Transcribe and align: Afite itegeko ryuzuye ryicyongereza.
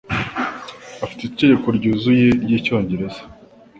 Afite 1.05 1.21
itegeko 1.25 1.67
ryuzuye 1.77 2.25
ryicyongereza. 2.43 3.21